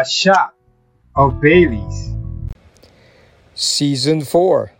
[0.00, 0.54] a shot
[1.14, 2.12] of Bailey's.
[3.54, 4.72] Season 4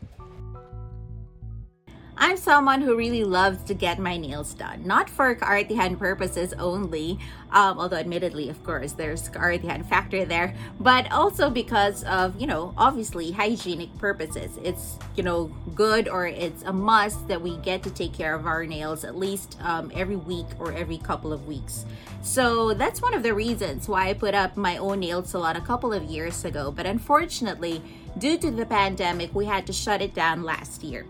[2.19, 7.19] I'm someone who really loves to get my nails done, not for kaartihan purposes only,
[7.53, 12.73] um, although admittedly, of course, there's kaartihan factor there, but also because of, you know,
[12.79, 14.59] obviously hygienic purposes.
[14.65, 18.47] It's, you know, good or it's a must that we get to take care of
[18.47, 21.85] our nails at least um, every week or every couple of weeks.
[22.23, 25.61] So that's one of the reasons why I put up my own nail salon a
[25.61, 27.83] couple of years ago, but unfortunately,
[28.17, 31.05] due to the pandemic, we had to shut it down last year.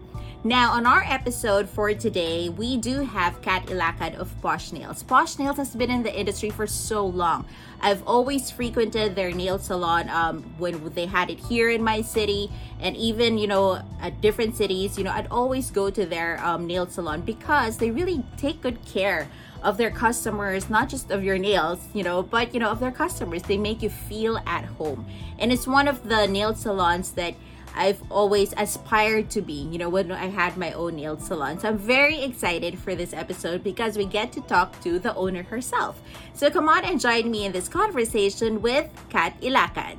[0.44, 5.02] Now, on our episode for today, we do have Cat Ilacad of Posh Nails.
[5.02, 7.46] Posh Nails has been in the industry for so long.
[7.80, 12.50] I've always frequented their nail salon um, when they had it here in my city,
[12.78, 14.96] and even you know at different cities.
[14.96, 18.84] You know, I'd always go to their um, nail salon because they really take good
[18.84, 19.28] care
[19.62, 22.92] of their customers, not just of your nails, you know, but you know of their
[22.92, 23.42] customers.
[23.42, 25.06] They make you feel at home,
[25.40, 27.34] and it's one of the nail salons that
[27.76, 31.60] I've always aspired to be, you know, when I had my own nail salon.
[31.60, 35.42] So I'm very excited for this episode because we get to talk to the owner
[35.42, 36.00] herself.
[36.32, 39.98] So come on and join me in this conversation with Cat Ilacad.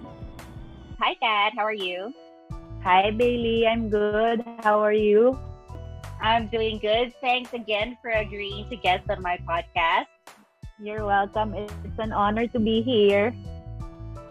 [0.99, 1.53] Hi, Cat.
[1.55, 2.13] How are you?
[2.83, 3.67] Hi, Bailey.
[3.67, 4.43] I'm good.
[4.63, 5.37] How are you?
[6.19, 7.13] I'm doing good.
[7.21, 10.07] Thanks again for agreeing to guest on my podcast.
[10.79, 11.53] You're welcome.
[11.53, 13.35] It's an honor to be here.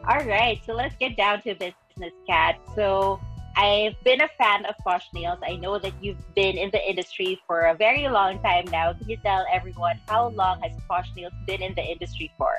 [0.08, 0.60] All right.
[0.66, 2.58] So let's get down to business, Cat.
[2.74, 3.20] So
[3.56, 5.38] I've been a fan of Posh Nails.
[5.42, 8.92] I know that you've been in the industry for a very long time now.
[8.92, 12.52] Can you tell everyone how long has Posh Nails been in the industry for?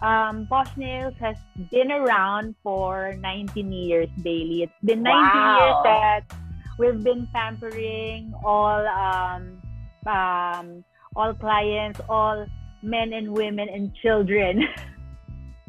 [0.00, 1.36] Um, Posh Nails has
[1.72, 4.62] been around for 19 years, Bailey.
[4.62, 5.58] It's been 19 wow.
[5.58, 6.36] years that
[6.78, 9.60] we've been pampering all um,
[10.06, 10.84] um,
[11.16, 12.46] all clients, all
[12.82, 14.62] men and women and children.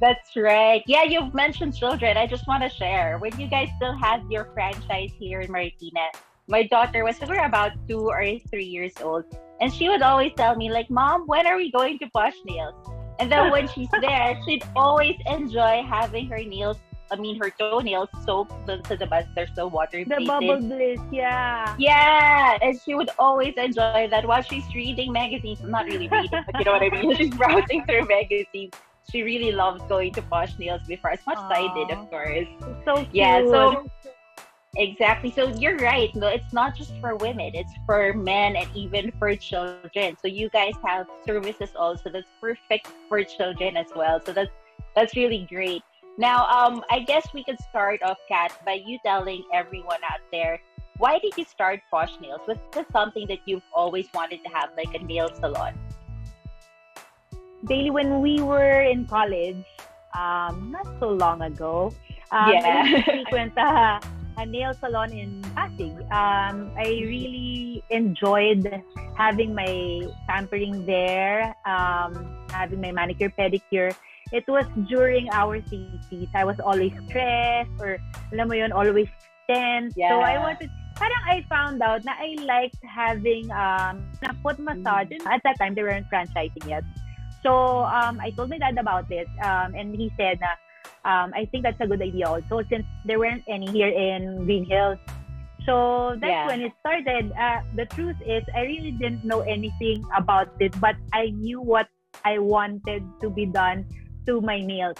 [0.01, 0.81] That's right.
[0.87, 2.17] Yeah, you've mentioned children.
[2.17, 3.19] I just want to share.
[3.19, 6.09] When you guys still had your franchise here in Marikina,
[6.47, 9.25] my daughter was we were about two or three years old,
[9.61, 12.73] and she would always tell me like, "Mom, when are we going to Posh Nails?"
[13.19, 16.77] And then when she's there, she'd always enjoy having her nails.
[17.11, 19.25] I mean, her toenails soaked to the bus.
[19.35, 20.05] They're so watery.
[20.05, 21.75] The bubble bliss, yeah.
[21.77, 25.61] Yeah, and she would always enjoy that while she's reading magazines.
[25.61, 27.15] Not really reading, but you know what I mean.
[27.21, 28.73] She's browsing through magazines
[29.09, 31.51] she really loved going to Posh Nails before, as much Aww.
[31.51, 32.47] as I did, of course.
[32.85, 33.07] so cute.
[33.13, 33.89] Yeah, so
[34.75, 35.31] exactly.
[35.31, 36.13] So you're right.
[36.15, 40.17] No, it's not just for women; it's for men and even for children.
[40.21, 44.21] So you guys have services also that's perfect for children as well.
[44.25, 44.51] So that's
[44.95, 45.83] that's really great.
[46.17, 50.59] Now, um, I guess we could start off, Cat, by you telling everyone out there
[51.01, 52.41] why did you start Posh Nails?
[52.47, 55.73] Was this something that you've always wanted to have, like a nail salon?
[57.67, 59.65] Bailey, when we were in college,
[60.17, 61.93] um, not so long ago,
[62.31, 62.83] um, yeah.
[62.85, 63.99] I frequent a,
[64.37, 65.93] a nail salon in Pasig.
[66.11, 68.65] Um, I really enjoyed
[69.17, 73.93] having my pampering there, um, having my manicure pedicure.
[74.31, 76.29] It was during our thesis.
[76.33, 77.99] I was always stressed or,
[78.31, 79.07] alam mo yun, always
[79.49, 79.93] tense.
[79.97, 80.15] Yeah.
[80.15, 85.11] So I wanted, parang I found out na I liked having um, a foot massage.
[85.11, 85.27] Mm.
[85.27, 86.87] At that time, they weren't franchising yet.
[87.43, 90.39] So um, I told my dad about it, um, and he said,
[91.05, 94.65] um, I think that's a good idea also, since there weren't any here in Green
[94.65, 94.99] Hills.
[95.65, 96.47] So that's yeah.
[96.47, 97.31] when it started.
[97.33, 101.87] Uh, the truth is, I really didn't know anything about it, but I knew what
[102.25, 103.85] I wanted to be done
[104.25, 104.97] to my nails.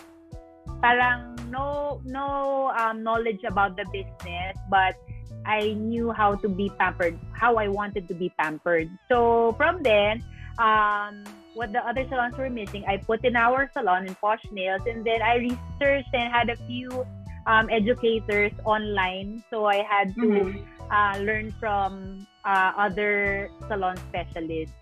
[0.81, 4.97] Parang no no um, knowledge about the business, but
[5.45, 8.89] I knew how to be pampered, how I wanted to be pampered.
[9.09, 10.23] So from then,
[10.57, 14.81] um, what the other salons were missing, I put in our salon in Posh Nails,
[14.87, 17.05] and then I researched and had a few
[17.45, 19.43] um, educators online.
[19.49, 20.91] So I had to mm-hmm.
[20.91, 24.75] uh, learn from uh, other salon specialists.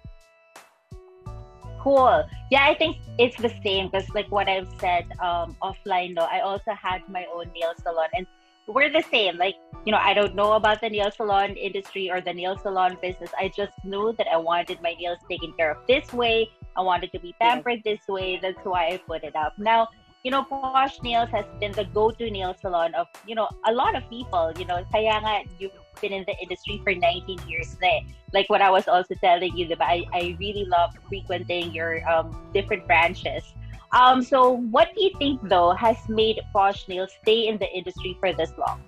[1.81, 2.27] Cool.
[2.51, 6.41] Yeah, I think it's the same because, like what I've said um, offline, though, I
[6.41, 8.27] also had my own nail salon, and
[8.67, 9.37] we're the same.
[9.37, 9.55] Like,
[9.85, 13.31] you know, I don't know about the nail salon industry or the nail salon business.
[13.39, 16.49] I just knew that I wanted my nails taken care of this way.
[16.75, 18.39] I wanted to be pampered this way.
[18.41, 19.57] That's why I put it up.
[19.57, 19.87] Now,
[20.23, 23.95] you know, Posh Nails has been the go-to nail salon of, you know, a lot
[23.95, 24.51] of people.
[24.57, 25.71] You know, kaya nga, you've
[26.01, 29.67] been in the industry for 19 years na Like what I was also telling you,
[29.67, 29.81] diba?
[29.81, 33.43] I, I really love frequenting your um, different branches.
[33.91, 38.17] Um, so what do you think though has made Posh Nails stay in the industry
[38.19, 38.83] for this long?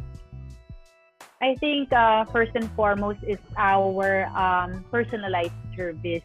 [1.42, 6.22] I think uh, first and foremost is our um, personalized service.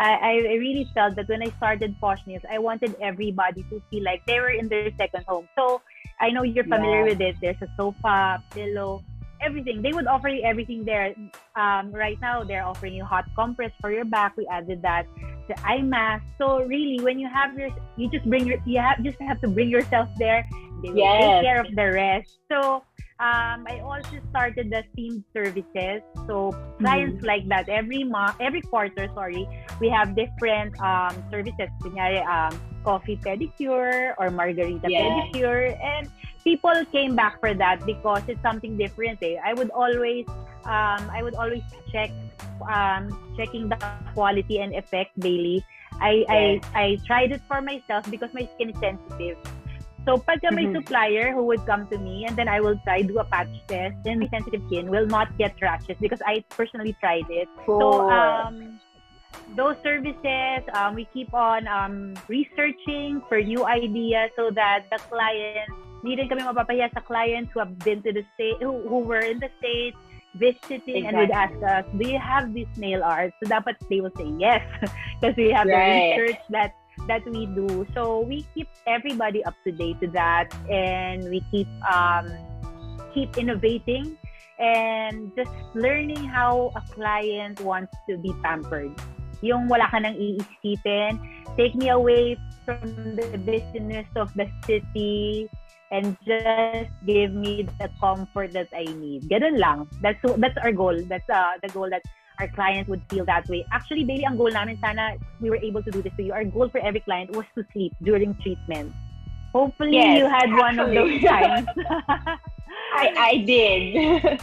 [0.00, 0.12] I,
[0.48, 4.24] I really felt that when I started Posh Nails, I wanted everybody to feel like
[4.26, 5.46] they were in their second home.
[5.56, 5.82] So
[6.20, 7.10] I know you're familiar Yeah.
[7.12, 7.36] with it.
[7.40, 9.04] There's a sofa, pillow,
[9.42, 9.82] everything.
[9.82, 11.14] They would offer you everything there.
[11.54, 14.36] Um, right now, they're offering you hot compress for your back.
[14.36, 15.04] We added that.
[15.48, 16.24] The eye mask.
[16.38, 19.48] So really, when you have your, you just bring your, you have just have to
[19.48, 20.48] bring yourself there.
[20.82, 21.20] They will Yes.
[21.20, 22.38] take care of the rest.
[22.50, 22.82] So
[23.20, 26.00] um, I also started the themed services.
[26.26, 29.12] So clients like that every month, every quarter.
[29.12, 29.44] Sorry,
[29.78, 31.68] we have different um, services.
[31.84, 35.04] Kunyari, um, coffee pedicure or margarita Yeah.
[35.04, 36.08] pedicure, and
[36.44, 39.20] people came back for that because it's something different.
[39.20, 39.36] Eh.
[39.44, 40.24] I would always,
[40.64, 41.62] um, I would always
[41.92, 42.08] check,
[42.64, 43.76] um, checking the
[44.16, 45.60] quality and effect daily.
[46.00, 46.40] I, I
[46.72, 49.36] I tried it for myself because my skin is sensitive.
[50.08, 50.74] So pagka may Mhm.
[50.74, 53.96] supplier who would come to me and then I will try do a patch test,
[54.04, 57.48] then my sensitive skin will not get rashes because I personally tried it.
[57.78, 58.80] So um,
[59.56, 65.76] those services, um, we keep on um, researching for new ideas so that the clients,
[66.02, 69.20] hindi rin kami mapapahiya sa clients who have been to the state, who, who were
[69.20, 69.96] in the states,
[70.34, 73.34] visiting and would ask us, do you have this nail art?
[73.42, 74.64] So dapat they will say yes
[75.20, 76.16] because we have Right.
[76.16, 76.79] the research that
[77.10, 77.82] that we do.
[77.90, 82.30] So we keep everybody up to date to that and we keep um,
[83.10, 84.14] keep innovating
[84.62, 88.94] and just learning how a client wants to be pampered.
[89.42, 91.18] Yung wala ka nang iisipin,
[91.58, 92.86] take me away from
[93.18, 95.50] the business of the city
[95.90, 99.26] and just give me the comfort that I need.
[99.26, 99.90] Ganun lang.
[99.98, 100.94] That's that's our goal.
[101.10, 102.06] That's uh, the goal that
[102.40, 103.64] our client would feel that way.
[103.70, 106.32] Actually, Bailey, ang goal namin, sana we were able to do this to you.
[106.32, 108.96] Our goal for every client was to sleep during treatment.
[109.52, 111.68] Hopefully, Yes, you had one of those times.
[112.96, 114.40] I, I did.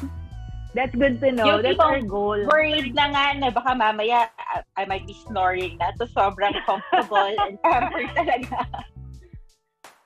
[0.78, 1.58] That's good to know.
[1.58, 2.38] Yung That's our goal.
[2.46, 5.90] Worried na nga na baka mamaya I, I might be snoring na.
[5.98, 8.62] So sobrang comfortable and pampered talaga.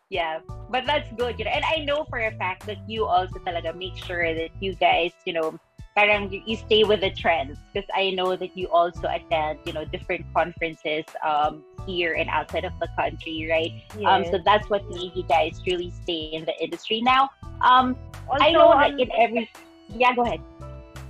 [0.08, 0.40] Yeah,
[0.72, 1.40] but that's good.
[1.40, 4.52] You know, and I know for a fact that you also talaga make sure that
[4.60, 5.60] you guys, you know,
[5.96, 9.74] parang you, you stay with the trends because I know that you also attend, you
[9.74, 13.72] know, different conferences um here and outside of the country, right?
[14.06, 14.32] Um, Yes.
[14.32, 17.02] so that's what made you guys really stay in the industry.
[17.02, 17.30] Now,
[17.62, 17.98] um,
[18.30, 19.50] also, I know that um, in every
[19.90, 20.40] yeah, go ahead.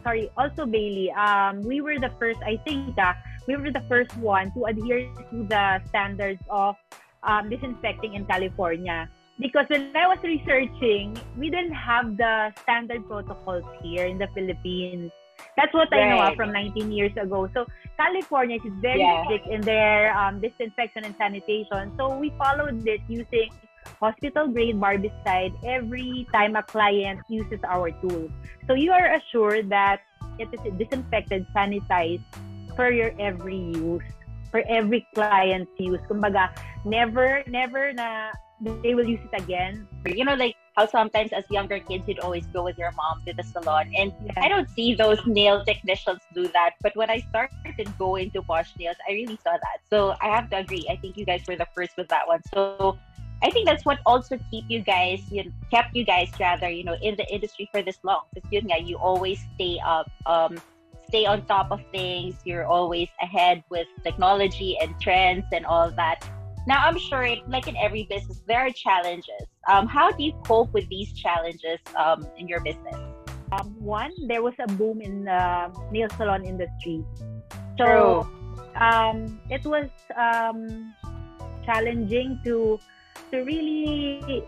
[0.04, 3.14] sorry, also Bailey, um, we were the first, I think, uh,
[3.48, 6.76] we were the first one to adhere to the standards of
[7.24, 9.10] um, disinfecting in California.
[9.40, 15.12] Because when I was researching, we didn't have the standard protocols here in the Philippines.
[15.58, 17.50] That's what I know uh, from 19 years ago.
[17.54, 17.66] So
[17.98, 19.24] California is very Yeah.
[19.26, 21.92] strict in their um, disinfection and sanitation.
[21.98, 23.50] So we followed it using
[24.00, 28.30] hospital grade barbicide every time a client uses our tool.
[28.68, 30.02] So you are assured that
[30.38, 32.24] it is disinfected, sanitized
[32.76, 34.06] for your every use,
[34.52, 36.00] for every client's use.
[36.10, 36.54] Kumbaga,
[36.86, 38.32] never, never na
[38.62, 39.88] they will use it again.
[40.06, 43.34] You know, like how sometimes as younger kids you'd always go with your mom to
[43.34, 46.72] the salon and I don't see those nail technicians do that.
[46.82, 49.80] But when I started going to Posh Nails, I really saw that.
[49.90, 50.86] So I have to agree.
[50.90, 52.42] I think you guys were the first with that one.
[52.54, 52.98] So
[53.44, 56.84] I think that's what also keep you guys, you know, kept you guys rather, you
[56.84, 58.22] know, in the industry for this long.
[58.34, 60.62] Because yun nga, you always stay up, um,
[61.08, 62.36] stay on top of things.
[62.46, 66.24] You're always ahead with technology and trends and all that.
[66.68, 69.46] Now I'm sure, it, like in every business, there are challenges.
[69.68, 72.96] Um, how do you cope with these challenges um, in your business?
[73.52, 77.04] Um, one, there was a boom in the nail salon industry.
[77.78, 78.28] So
[78.80, 80.94] um, it was um,
[81.66, 82.80] challenging to
[83.32, 84.44] to really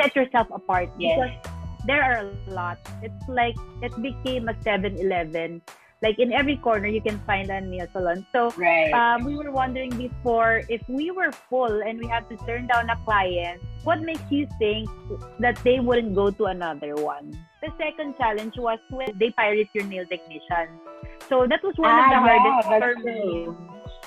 [0.00, 1.18] set yourself apart Yes.
[1.18, 1.56] because
[1.86, 2.78] there are a lot.
[3.02, 5.62] It's like it became a 7-Eleven.
[6.02, 8.26] Like in every corner, you can find a nail salon.
[8.32, 8.92] So Right.
[8.92, 12.90] um, we were wondering before if we were full and we have to turn down
[12.90, 14.88] a client, what makes you think
[15.40, 17.32] that they wouldn't go to another one?
[17.62, 20.68] The second challenge was when they pirate your nail technician.
[21.28, 23.48] So that was one of Ah, the yeah, hardest for me.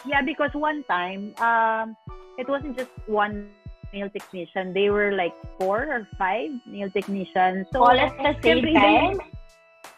[0.05, 1.98] Yeah, because one time, um,
[2.38, 3.50] it wasn't just one
[3.91, 4.74] nail technician.
[4.74, 7.67] They were like four or five nail technicians.
[7.74, 9.19] So All at the same time?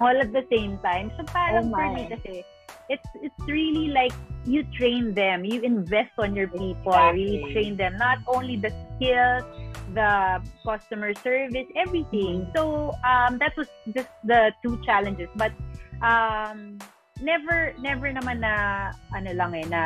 [0.01, 1.12] All at the same time.
[1.17, 2.41] So parang Oh for me kasi,
[2.89, 7.53] it's it's really like you train them, you invest on your people, Exactly.
[7.53, 7.96] train them.
[8.01, 9.46] Not only the skills,
[9.93, 12.50] the customer service, everything.
[12.50, 12.58] Mm-hmm.
[12.58, 15.29] So um, that was just the two challenges.
[15.38, 15.53] But
[16.01, 16.79] um,
[17.22, 19.81] never never naman na ano lang eh na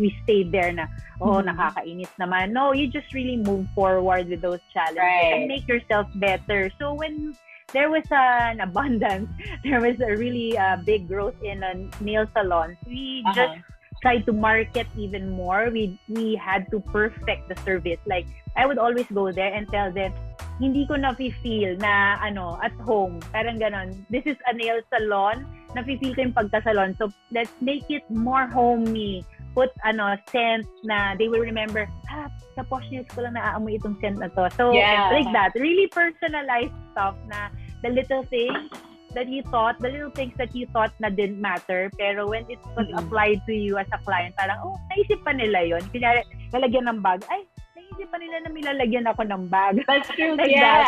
[0.00, 0.88] we stayed there na
[1.20, 1.52] oh Mhm.
[1.52, 5.36] nakakainis naman no you just really move forward with those challenges Right.
[5.36, 7.36] and make yourself better so when
[7.72, 9.28] there was an abundance
[9.64, 13.34] there was a really uh, big growth in uh, nail salons we Uh-huh.
[13.36, 13.56] just
[14.00, 15.68] tried to market even more.
[15.68, 18.00] We we had to perfect the service.
[18.08, 18.24] Like
[18.56, 20.16] I would always go there and tell them,
[20.56, 23.20] hindi ko na feel na ano, at home.
[23.28, 24.00] Parang ganon.
[24.08, 25.44] This is a nail salon.
[25.76, 26.96] Nafe-feel ko yung pagka-salon.
[26.96, 29.20] So let's make it more homey.
[29.52, 34.00] Put ano, scent na they will remember, ah, sa posh nails ko lang naaamoy itong
[34.00, 34.48] scent na to.
[34.56, 35.12] So Yeah.
[35.12, 35.52] like that.
[35.60, 38.70] Really personalized stuff na the little things
[39.14, 42.62] that you thought, the little things that you thought na didn't matter, pero when it
[42.78, 42.98] was Mhm.
[43.02, 46.22] applied to you as a client, parang, oh, naisip pa nila yon Kunyari,
[46.54, 47.42] lalagyan ng bag, ay,
[47.74, 49.82] naisip pa nila na may lalagyan ako ng bag.
[49.90, 50.38] That's true.
[50.38, 50.86] Like yeah.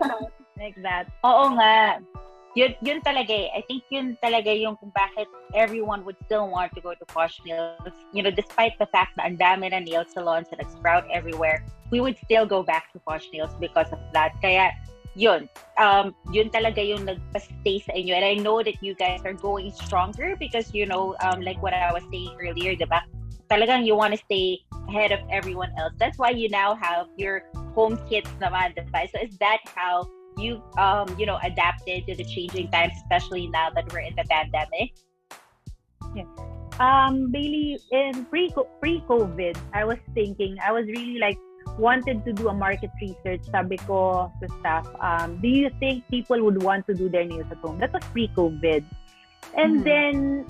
[0.62, 1.12] like that.
[1.22, 2.00] Oo nga.
[2.56, 3.52] Yun, yun talaga eh.
[3.54, 7.38] I think yun talaga yung kung bakit everyone would still want to go to Posh
[7.46, 7.94] Nails.
[8.10, 12.00] You know, despite the fact na ang dami na nail salons that sprout everywhere, we
[12.00, 14.34] would still go back to Posh Nails because of that.
[14.42, 14.74] Kaya,
[15.14, 15.48] yun.
[15.78, 18.14] Um, yun talaga yung nagpa-stay sa inyo.
[18.14, 21.74] And I know that you guys are going stronger because, you know, um, like what
[21.74, 23.00] I was saying earlier, diba?
[23.50, 25.94] Talagang you want to stay ahead of everyone else.
[25.98, 29.08] That's why you now have your home kits naman, diba?
[29.10, 33.74] So is that how you um you know adapted to the changing times especially now
[33.74, 34.94] that we're in the pandemic
[36.14, 36.24] Yeah.
[36.78, 41.38] Um, Bailey, in pre pre COVID, I was thinking, I was really like
[41.78, 43.46] wanted to do a market research.
[43.50, 47.46] Sabi ko sa staff, um, do you think people would want to do their nails
[47.50, 47.78] at home?
[47.78, 48.82] That was pre COVID,
[49.54, 49.84] and Mhm.
[49.86, 50.44] then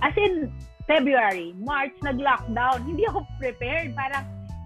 [0.00, 0.52] as in
[0.86, 2.84] February, March, nag-lockdown.
[2.84, 3.96] Hindi ako prepared.
[3.96, 4.24] Parang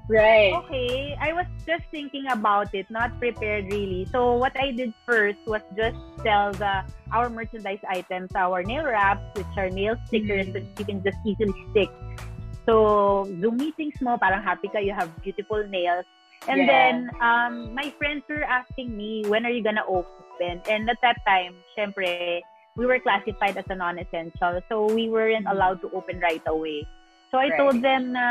[0.08, 4.08] right Okay, I was just thinking about it, not prepared really.
[4.10, 6.82] So what I did first was just sell the
[7.12, 11.54] our merchandise items, our nail wraps, which are nail stickers that you can just easily
[11.70, 11.92] stick.
[12.68, 16.04] So Zoom meetings mo, parang happy ka, you have beautiful nails.
[16.44, 16.68] And Yeah.
[16.68, 16.94] then
[17.24, 20.60] um, my friends were asking me, when are you gonna open?
[20.68, 22.44] And at that time, syempre,
[22.76, 26.84] we were classified as a non-essential, so we weren't allowed to open right away.
[27.30, 27.58] So I Right.
[27.60, 28.26] told them na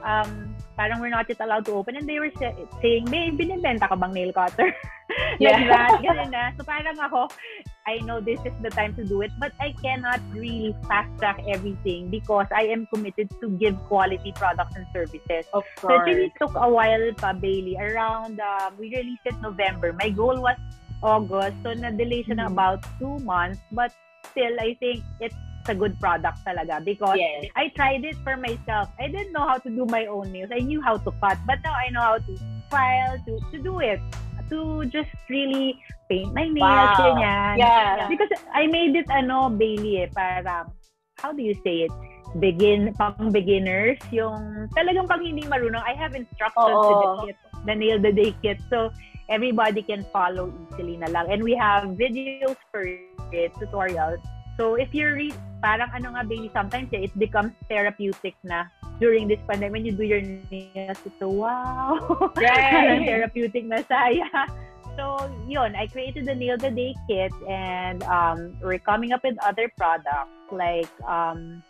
[0.00, 3.84] um, parang we're not yet allowed to open and they were sa- saying, babe, binibenta
[3.88, 4.72] ka bang nail cutter?
[5.44, 5.68] like Yeah.
[5.68, 6.48] that, ganun na.
[6.56, 7.28] So parang ako,
[7.84, 11.36] I know this is the time to do it, but I cannot really fast track
[11.52, 15.44] everything because I am committed to give quality products and services.
[15.52, 17.76] of So it really took a while pa, Bailey.
[17.76, 19.92] Around, uh, we released it November.
[19.92, 20.56] My goal was
[21.02, 21.60] August.
[21.60, 22.56] So na-delay siya na Mhm.
[22.56, 23.60] about two months.
[23.72, 23.92] But
[24.32, 25.36] still, I think it's
[25.70, 28.90] a good product talaga because yes I tried it for myself.
[28.98, 30.50] I didn't know how to do my own nails.
[30.50, 32.32] I knew how to cut, but now I know how to
[32.66, 34.02] file, to, to do it.
[34.50, 35.78] To just really
[36.10, 36.98] paint my nails, Wow.
[36.98, 37.54] ganyan.
[37.54, 38.10] Yeah.
[38.10, 40.74] Because I made it, ano, Bailey, eh, parang,
[41.22, 41.94] how do you say it?
[42.42, 45.82] Begin, pang beginners, yung talagang pang hindi marunong.
[45.86, 46.82] I have instructions Oo.
[46.82, 48.58] with the kit, the nail the day kit.
[48.66, 48.90] So,
[49.30, 51.30] everybody can follow easily na lang.
[51.30, 52.82] And we have videos for
[53.30, 54.18] it, tutorials.
[54.60, 55.32] So, if you're re-
[55.64, 58.68] parang ano nga, baby, sometimes it becomes therapeutic na
[59.00, 59.72] during this pandemic.
[59.80, 61.96] When you do your nails, so, wow.
[62.36, 64.28] Right therapeutic na saya.
[65.00, 65.16] So,
[65.48, 69.72] yun, I created the Nail the Day kit and um, we're coming up with other
[69.80, 71.64] products like um,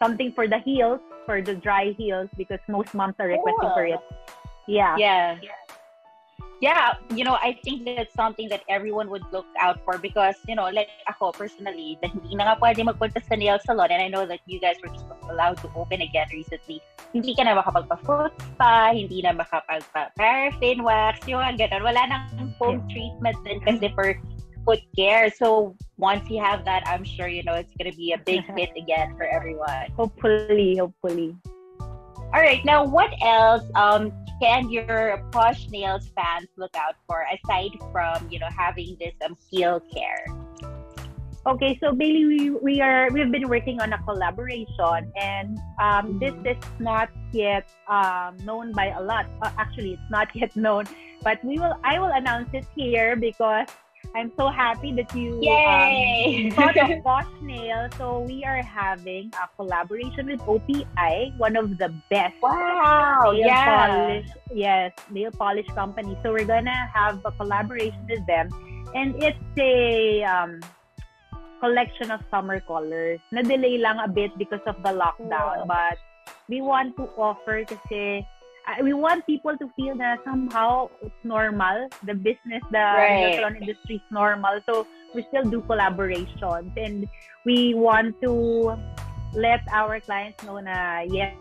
[0.00, 4.00] something for the heels, for the dry heels because most moms are requesting for Cool.
[4.00, 4.04] it.
[4.70, 4.94] Yeah.
[4.96, 5.59] yeah yeah
[7.16, 10.68] you know i think that's something that everyone would look out for because you know
[10.68, 14.28] like ako personally na hindi na nga pwede magpunta sa nail salon and i know
[14.28, 16.82] that you guys were just allowed to open again recently.
[17.14, 21.82] Hindi ka na makapagpa-foot spa hindi na makapagpa-paraffin wax yung mga ganun.
[21.86, 24.18] Wala nang foam treatment din kasi for
[24.66, 25.30] foot care.
[25.30, 28.74] So once you have that i'm sure you know it's gonna be a big hit
[28.76, 29.88] again for everyone.
[29.96, 31.38] Hopefully, hopefully.
[32.32, 37.70] All right, now what else um, can your posh nails fans look out for aside
[37.92, 40.24] from you know having this um, heel care?
[41.46, 46.34] Okay, so Bailey, we, we are we've been working on a collaboration, and um, this
[46.44, 49.26] is not yet um, known by a lot.
[49.42, 50.84] Uh, actually, it's not yet known,
[51.22, 51.74] but we will.
[51.82, 53.66] I will announce it here because
[54.14, 56.50] I'm so happy that you um, Yay!
[56.50, 57.86] thought of Bosch Nail.
[57.96, 63.30] So we are having a collaboration with OPI, one of the best wow!
[63.30, 63.86] nail Yeah.
[63.86, 66.18] polish, yes, nail polish company.
[66.22, 68.50] So we're gonna have a collaboration with them,
[68.98, 70.58] and it's a um,
[71.60, 73.20] collection of summer colors.
[73.30, 75.70] Na-delay lang a bit because of the lockdown, Wow.
[75.70, 75.98] but
[76.50, 78.26] we want to offer kasi
[78.68, 81.88] uh, we want people to feel that somehow it's normal.
[82.04, 83.34] The business, the Right.
[83.36, 84.60] salon industry is normal.
[84.68, 87.08] So we still do collaborations and
[87.44, 88.76] we want to
[89.34, 91.34] let our clients know na yes,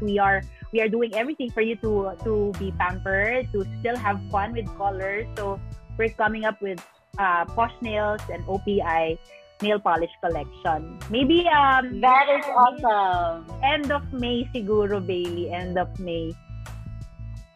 [0.00, 0.42] we are
[0.72, 4.66] we are doing everything for you to to be pampered, to still have fun with
[4.76, 5.26] colors.
[5.36, 5.60] So
[5.98, 6.80] we're coming up with
[7.18, 9.18] uh, posh nails and OPI
[9.62, 10.98] nail polish collection.
[11.10, 13.46] Maybe um that is awesome.
[13.62, 15.50] End of May siguro, Bailey.
[15.50, 16.34] End of May.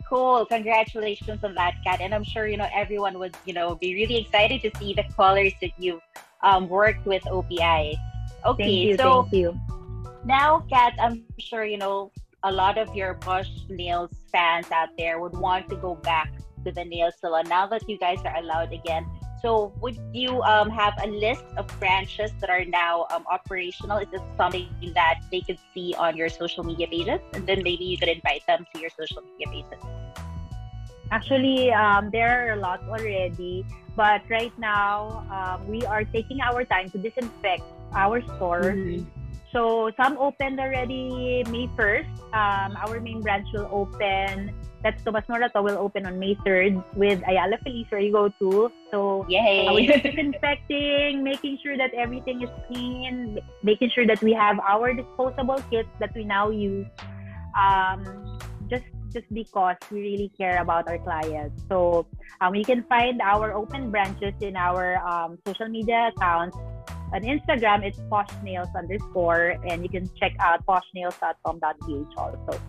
[0.09, 0.47] Cool.
[0.47, 2.01] Congratulations on that, Cat.
[2.01, 5.03] And I'm sure, you know, everyone would, you know, be really excited to see the
[5.17, 6.01] colors that you've
[6.43, 7.97] um, worked with OPI.
[8.45, 9.61] Okay, thank you, so thank you.
[10.25, 12.13] now, Cat, I'm sure, you know,
[12.45, 16.33] a lot of your Posh Nails fans out there would want to go back
[16.65, 19.07] to the nail salon now that you guys are allowed again.
[19.43, 23.99] So, would you um, have a list of branches that are now um, operational?
[23.99, 27.21] Is this something that they could see on your social media pages?
[27.35, 29.85] And then maybe you could invite them to your social media pages.
[31.11, 33.65] Actually, um, there are a lot already,
[33.95, 37.63] but right now um, we are taking our time to disinfect
[37.95, 38.75] our store.
[38.75, 39.07] Mm-hmm.
[39.53, 42.11] So some opened already May 1st.
[42.35, 44.53] Um, our main branch will open.
[44.83, 48.71] That's Tomas Morato will open on May 3rd with Ayala Feliz where you go to.
[48.93, 49.67] So Yay!
[49.67, 54.93] uh, we're disinfecting, making sure that everything is clean, making sure that we have our
[54.93, 56.87] disposable kits that we now use.
[57.57, 61.63] Um, just just because we really care about our clients.
[61.71, 62.07] So
[62.41, 66.57] um, you can find our open branches in our um, social media accounts.
[67.15, 72.61] On Instagram, it's poshnails underscore, and you can check out poshnails.com.ph also.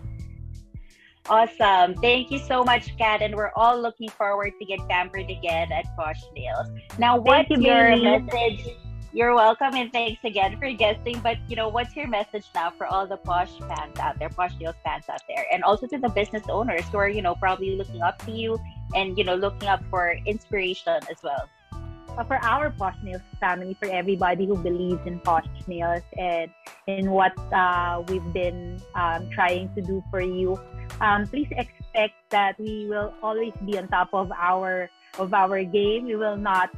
[1.30, 1.94] Awesome.
[1.96, 3.20] Thank you so much, Cat.
[3.20, 6.68] And we're all looking forward to get pampered again at Posh Nails.
[6.98, 8.66] Now, what's you, your message?
[9.12, 11.20] You're welcome and thanks again for guesting.
[11.20, 14.52] But, you know, what's your message now for all the Posh fans out there, Posh
[14.60, 17.76] Nails fans out there, and also to the business owners who are, you know, probably
[17.76, 18.58] looking up to you
[18.94, 21.48] and, you know, looking up for inspiration as well?
[21.72, 26.50] Uh, for our Posh Nails family, for everybody who believes in Posh Nails and
[26.86, 30.58] in what uh, we've been um, trying to do for you,
[31.00, 36.06] um, please expect that we will always be on top of our of our game.
[36.06, 36.70] We will not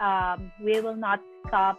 [0.00, 1.78] um, we will not stop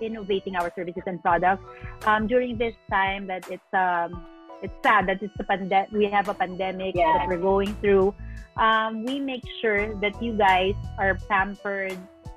[0.00, 1.64] innovating our services and products
[2.06, 4.24] um, during this time that it's um,
[4.62, 8.14] it's sad that it's a pande- we have a pandemic that we're going through
[8.56, 11.96] um, we make sure that you guys are pampered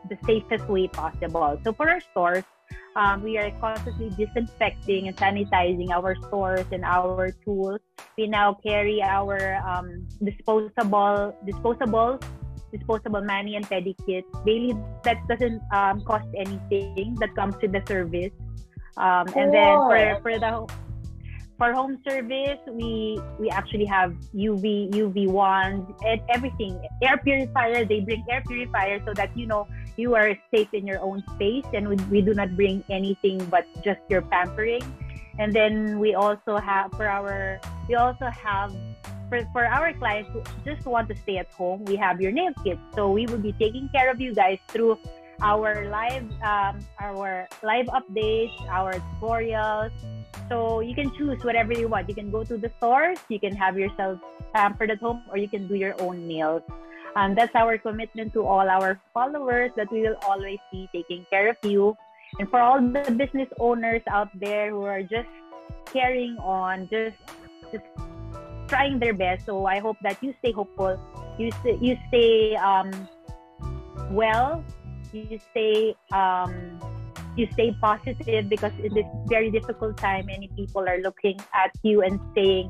[0.10, 1.60] the safest way possible.
[1.64, 2.44] So for our stores,
[2.96, 7.80] um, we are constantly disinfecting and sanitizing our stores and our tools.
[8.18, 12.20] We now carry our um, disposable disposable
[12.72, 14.28] disposable mani and pedi kits.
[14.46, 14.74] Daily
[15.04, 17.16] that doesn't um, cost anything.
[17.20, 18.34] That comes with the service.
[18.98, 20.70] Um, and then for for the
[21.64, 26.76] for home service, we we actually have UV UV wands and everything.
[27.00, 27.88] Air purifier.
[27.88, 31.64] They bring air purifier so that you know you are safe in your own space,
[31.72, 34.84] and we, we do not bring anything but just your pampering.
[35.40, 38.76] And then we also have for our we also have
[39.32, 42.52] for, for our clients who just want to stay at home, we have your nail
[42.60, 42.84] kits.
[42.94, 45.00] So we will be taking care of you guys through
[45.44, 49.92] our live um, our live updates, our tutorials.
[50.50, 52.08] So you can choose whatever you want.
[52.08, 54.20] You can go to the stores, you can have yourself
[54.56, 56.64] pampered at home, or you can do your own nails.
[57.16, 61.50] Um, that's our commitment to all our followers that we will always be taking care
[61.50, 61.96] of you.
[62.40, 65.30] And for all the business owners out there who are just
[65.92, 67.20] carrying on, just
[67.72, 67.86] just
[68.68, 69.46] trying their best.
[69.46, 70.98] So I hope that you stay hopeful,
[71.38, 72.90] you stay, you stay um,
[74.10, 74.64] well,
[75.14, 76.80] you stay um,
[77.36, 82.02] you stay positive because in this very difficult time, many people are looking at you
[82.02, 82.70] and saying,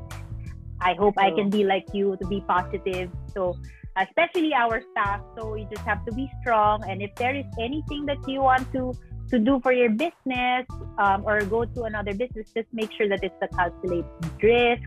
[0.80, 3.56] "I hope I can be like you to be positive." So
[3.96, 5.20] especially our staff.
[5.36, 6.82] So you just have to be strong.
[6.88, 8.92] And if there is anything that you want to
[9.30, 10.66] to do for your business
[10.98, 14.10] um, or go to another business, just make sure that it's a calculated
[14.42, 14.84] risk.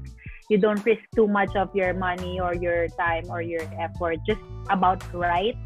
[0.50, 4.20] You don't risk too much of your money or your time or your effort.
[4.26, 4.40] Just
[4.70, 5.58] about right,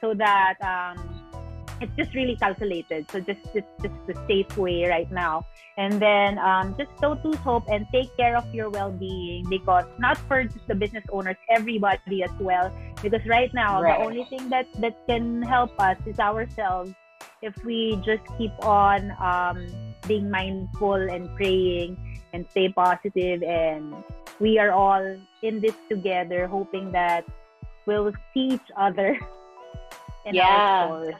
[0.00, 1.21] so that um,
[1.82, 3.10] it's just really calculated.
[3.10, 5.46] So just just just the safe way right now.
[5.76, 10.18] And then um, just don't lose hope and take care of your well-being because not
[10.28, 12.70] for just the business owners, everybody as well.
[13.02, 13.98] Because right now Right.
[13.98, 16.92] the only thing that that can help us is ourselves.
[17.42, 19.66] If we just keep on um,
[20.06, 21.98] being mindful and praying
[22.32, 23.94] and stay positive, and
[24.40, 25.02] we are all
[25.42, 27.24] in this together, hoping that
[27.86, 29.18] we'll see each other
[30.26, 30.86] in Yeah.
[30.86, 31.10] our.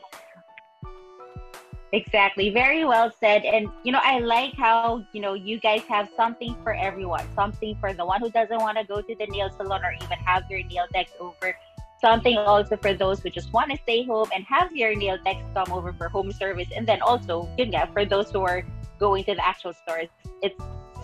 [1.92, 2.48] Exactly.
[2.48, 3.44] Very well said.
[3.44, 7.26] And, you know, I like how, you know, you guys have something for everyone.
[7.34, 10.18] Something for the one who doesn't want to go to the nail salon or even
[10.24, 11.54] have your nail techs over.
[12.00, 15.44] Something also for those who just want to stay home and have your nail techs
[15.54, 16.68] come over for home service.
[16.74, 18.64] And then also, yun for those who are
[18.98, 20.08] going to the actual stores.
[20.42, 20.58] It's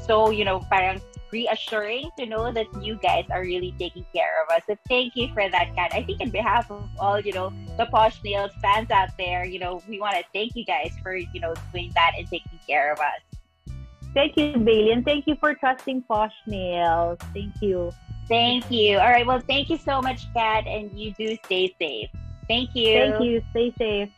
[0.06, 4.54] so, you know, parang reassuring to know that you guys are really taking care of
[4.54, 4.62] us.
[4.66, 5.92] So thank you for that, Cat.
[5.92, 9.58] I think in behalf of all, you know, the Posh Nails fans out there, you
[9.58, 12.92] know, we want to thank you guys for, you know, doing that and taking care
[12.92, 13.74] of us.
[14.14, 17.18] Thank you, Bailey, and thank you for trusting Posh Nails.
[17.34, 17.92] Thank you.
[18.26, 18.98] Thank you.
[18.98, 19.26] All right.
[19.26, 22.10] Well, thank you so much, Cat, and you do stay safe.
[22.46, 22.92] Thank you.
[22.94, 23.42] Thank you.
[23.50, 24.08] Stay safe.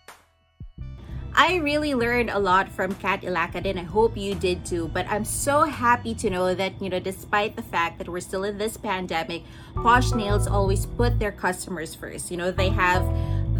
[1.40, 3.78] I really learned a lot from Cat Ilacadin.
[3.78, 4.88] I hope you did too.
[4.92, 8.44] But I'm so happy to know that, you know, despite the fact that we're still
[8.44, 12.30] in this pandemic, Posh Nails always put their customers first.
[12.30, 13.02] You know, they have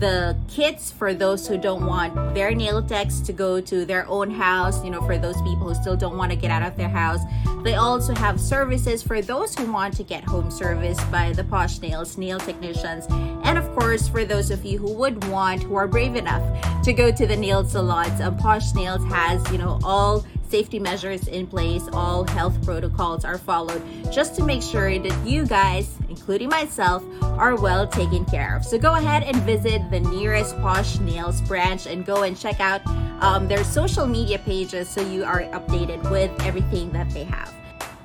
[0.00, 4.30] the kits for those who don't want their nail techs to go to their own
[4.30, 6.88] house, you know, for those people who still don't want to get out of their
[6.88, 7.20] house.
[7.62, 11.80] They also have services for those who want to get home service by the Posh
[11.80, 13.06] Nails nail technicians.
[13.44, 16.42] And of course, for those of you who would want, who are brave enough
[16.82, 21.28] to go to the nail salons, um, Posh Nails has, you know, all safety measures
[21.28, 26.48] in place, all health protocols are followed just to make sure that you guys, including
[26.48, 28.64] myself, are well taken care of.
[28.64, 32.80] So go ahead and visit the nearest Posh Nails branch and go and check out
[33.22, 37.54] um, their social media pages so you are updated with everything that they have.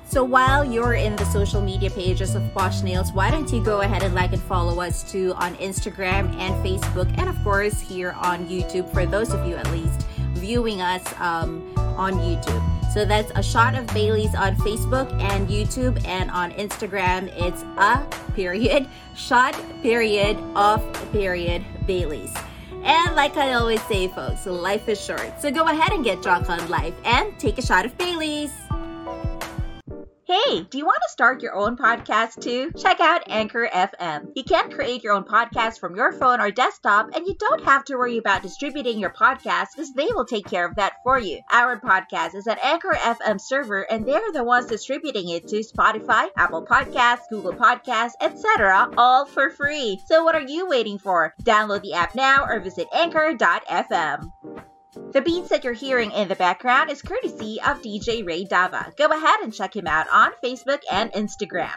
[0.08, 3.80] So while you're in the social media pages of Posh Nails, why don't you go
[3.80, 8.12] ahead and like and follow us too on Instagram and Facebook, and of course here
[8.12, 11.65] on YouTube for those of you at least viewing us um,
[11.96, 12.92] on YouTube.
[12.92, 18.06] So that's a shot of Bailey's on Facebook and YouTube, and on Instagram, it's a
[18.34, 20.82] period, shot period, off
[21.12, 22.34] period, Bailey's.
[22.82, 25.42] And like I always say, folks, life is short.
[25.42, 28.52] So go ahead and get drunk on life and take a shot of Bailey's.
[30.26, 32.72] Hey, do you want to start your own podcast too?
[32.76, 34.32] Check out Anchor FM.
[34.34, 37.84] You can create your own podcast from your phone or desktop, and you don't have
[37.84, 41.42] to worry about distributing your podcast because they will take care of that for you.
[41.52, 46.26] Our podcast is at Anchor FM server, and they're the ones distributing it to Spotify,
[46.36, 50.00] Apple Podcasts, Google Podcasts, etc., all for free.
[50.06, 51.34] So what are you waiting for?
[51.44, 54.32] Download the app now or visit anchor.fm.
[55.12, 58.94] The beats that you're hearing in the background is courtesy of DJ Ray Dava.
[58.96, 61.76] Go ahead and check him out on Facebook and Instagram.